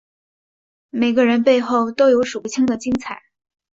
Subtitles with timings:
[0.89, 3.21] 每个人背后都有数不清的精彩